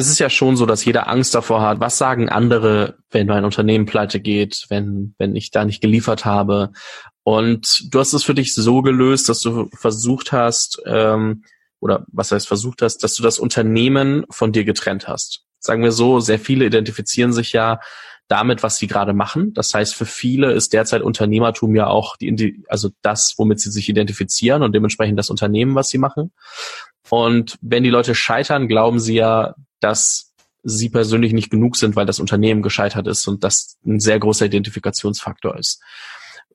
[0.00, 3.44] es ist ja schon so, dass jeder Angst davor hat, was sagen andere, wenn mein
[3.44, 6.72] Unternehmen pleite geht, wenn, wenn ich da nicht geliefert habe.
[7.22, 11.44] Und du hast es für dich so gelöst, dass du versucht hast, ähm,
[11.80, 15.44] oder was heißt versucht hast, dass du das Unternehmen von dir getrennt hast.
[15.58, 17.80] Sagen wir so, sehr viele identifizieren sich ja
[18.28, 19.52] damit, was sie gerade machen.
[19.54, 23.88] Das heißt, für viele ist derzeit Unternehmertum ja auch die, also das, womit sie sich
[23.88, 26.32] identifizieren und dementsprechend das Unternehmen, was sie machen.
[27.10, 30.32] Und wenn die Leute scheitern, glauben sie ja, dass
[30.62, 34.46] sie persönlich nicht genug sind, weil das Unternehmen gescheitert ist und das ein sehr großer
[34.46, 35.82] Identifikationsfaktor ist.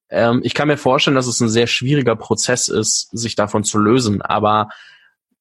[0.10, 3.80] Ähm, ich kann mir vorstellen, dass es ein sehr schwieriger Prozess ist, sich davon zu
[3.80, 4.70] lösen, aber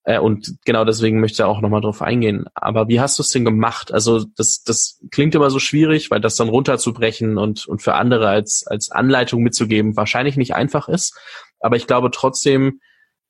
[0.05, 2.47] äh, und genau deswegen möchte ich auch nochmal drauf eingehen.
[2.55, 3.93] Aber wie hast du es denn gemacht?
[3.93, 8.29] Also das, das klingt immer so schwierig, weil das dann runterzubrechen und, und für andere
[8.29, 11.19] als, als Anleitung mitzugeben wahrscheinlich nicht einfach ist.
[11.61, 12.81] Aber ich glaube trotzdem,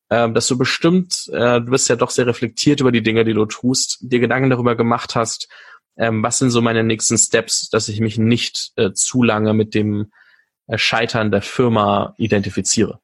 [0.08, 3.34] äh, dass du bestimmt, äh, du bist ja doch sehr reflektiert über die Dinge, die
[3.34, 5.48] du tust, dir Gedanken darüber gemacht hast,
[5.96, 9.74] ähm, was sind so meine nächsten Steps, dass ich mich nicht äh, zu lange mit
[9.74, 10.12] dem
[10.66, 13.00] äh, Scheitern der Firma identifiziere.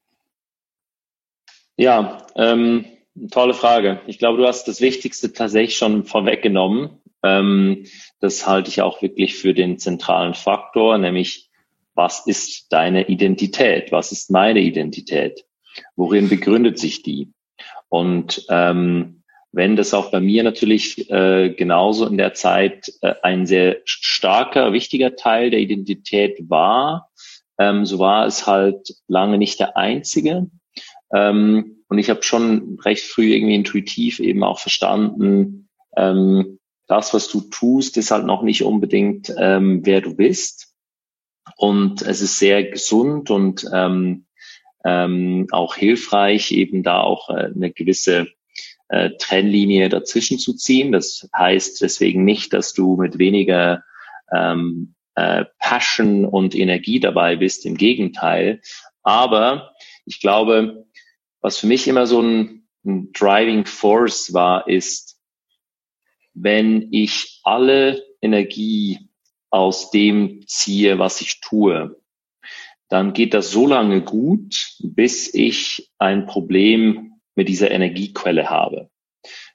[1.76, 2.84] Ja, ähm,
[3.30, 4.00] Tolle Frage.
[4.06, 7.00] Ich glaube, du hast das Wichtigste tatsächlich schon vorweggenommen.
[7.22, 7.86] Ähm,
[8.20, 11.50] das halte ich auch wirklich für den zentralen Faktor, nämlich
[11.94, 13.92] was ist deine Identität?
[13.92, 15.44] Was ist meine Identität?
[15.96, 17.32] Worin begründet sich die?
[17.88, 23.46] Und ähm, wenn das auch bei mir natürlich äh, genauso in der Zeit äh, ein
[23.46, 27.10] sehr starker, wichtiger Teil der Identität war,
[27.58, 30.48] ähm, so war es halt lange nicht der einzige.
[31.12, 37.28] Ähm, und ich habe schon recht früh irgendwie intuitiv eben auch verstanden, ähm, das, was
[37.28, 40.74] du tust, ist halt noch nicht unbedingt, ähm, wer du bist.
[41.56, 44.26] Und es ist sehr gesund und ähm,
[44.84, 48.28] ähm, auch hilfreich, eben da auch äh, eine gewisse
[48.88, 50.92] äh, Trennlinie dazwischen zu ziehen.
[50.92, 53.84] Das heißt deswegen nicht, dass du mit weniger
[54.32, 57.66] ähm, äh, Passion und Energie dabei bist.
[57.66, 58.60] Im Gegenteil.
[59.02, 59.72] Aber
[60.06, 60.86] ich glaube,
[61.40, 65.18] was für mich immer so ein, ein Driving Force war, ist,
[66.34, 68.98] wenn ich alle Energie
[69.50, 71.99] aus dem ziehe, was ich tue,
[72.90, 78.90] dann geht das so lange gut, bis ich ein Problem mit dieser Energiequelle habe.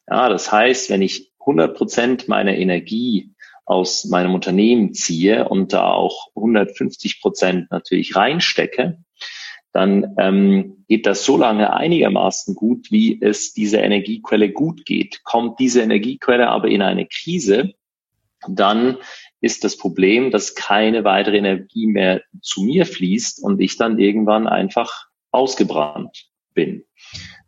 [0.09, 3.34] Ja, das heißt, wenn ich 100 Prozent meiner Energie
[3.66, 9.00] aus meinem Unternehmen ziehe und da auch 150 Prozent natürlich reinstecke,
[9.73, 15.23] dann ähm, geht das so lange einigermaßen gut, wie es dieser Energiequelle gut geht.
[15.25, 17.73] Kommt diese Energiequelle aber in eine Krise,
[18.47, 18.97] dann
[19.45, 24.47] ist das Problem, dass keine weitere Energie mehr zu mir fließt und ich dann irgendwann
[24.47, 26.25] einfach ausgebrannt
[26.56, 26.83] bin.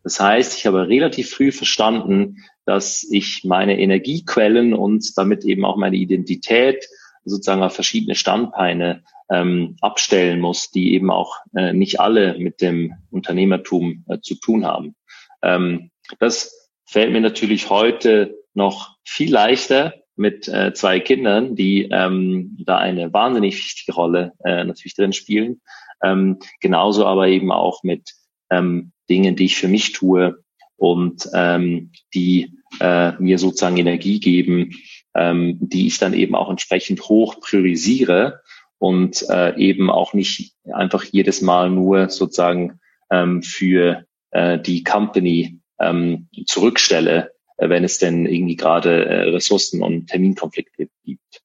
[0.04, 5.76] Das heißt, ich habe relativ früh verstanden, dass ich meine Energiequellen und damit eben auch
[5.76, 6.88] meine Identität
[7.26, 12.94] sozusagen auf verschiedene Standbeine ähm, abstellen muss, die eben auch äh, nicht alle mit dem
[13.10, 14.96] Unternehmertum äh, zu tun haben.
[15.42, 22.58] Ähm, das fällt mir natürlich heute noch viel leichter mit äh, zwei Kindern, die ähm,
[22.66, 25.62] da eine wahnsinnig wichtige Rolle äh, natürlich drin spielen.
[26.04, 28.14] Ähm, genauso aber eben auch mit
[28.50, 30.44] ähm, Dingen, die ich für mich tue
[30.76, 34.72] und ähm, die äh, mir sozusagen Energie geben,
[35.16, 38.42] ähm, die ich dann eben auch entsprechend hoch priorisiere
[38.78, 42.80] und äh, eben auch nicht einfach jedes Mal nur sozusagen
[43.10, 50.08] ähm, für äh, die Company ähm, zurückstelle, wenn es denn irgendwie gerade äh, Ressourcen und
[50.08, 51.42] Terminkonflikte gibt.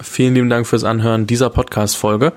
[0.00, 2.32] Vielen lieben Dank fürs Anhören dieser Podcast-Folge.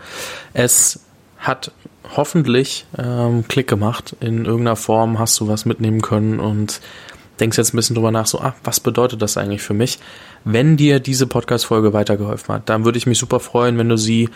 [0.54, 1.06] Es
[1.38, 1.72] hat
[2.16, 4.16] hoffentlich ähm, Klick gemacht.
[4.20, 6.82] In irgendeiner Form hast du was mitnehmen können und
[7.40, 10.00] denkst jetzt ein bisschen drüber nach, so, ah, was bedeutet das eigentlich für mich?
[10.44, 14.30] Wenn dir diese Podcast-Folge weitergeholfen hat, dann würde ich mich super freuen, wenn du sie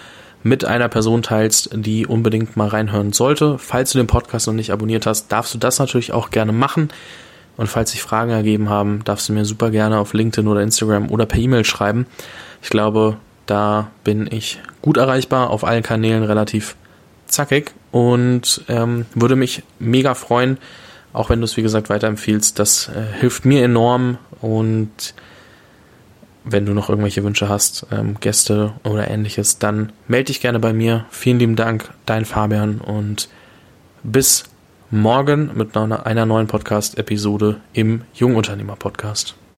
[0.44, 3.58] mit einer Person teilst, die unbedingt mal reinhören sollte.
[3.58, 6.90] Falls du den Podcast noch nicht abonniert hast, darfst du das natürlich auch gerne machen.
[7.56, 11.10] Und falls sich Fragen ergeben haben, darfst du mir super gerne auf LinkedIn oder Instagram
[11.12, 12.08] oder per E-Mail schreiben.
[12.62, 16.76] Ich glaube, da bin ich gut erreichbar, auf allen Kanälen relativ
[17.28, 20.58] zackig und ähm, würde mich mega freuen,
[21.14, 22.58] auch wenn du es wie gesagt weiterempfiehlst.
[22.58, 25.14] Das äh, hilft mir enorm und
[26.46, 30.74] wenn du noch irgendwelche Wünsche hast, ähm, Gäste oder ähnliches, dann melde dich gerne bei
[30.74, 31.06] mir.
[31.10, 33.30] Vielen lieben Dank, dein Fabian und
[34.04, 34.44] bis
[34.94, 39.36] morgen mit einer neuen Podcast-Episode im Jungunternehmer-Podcast.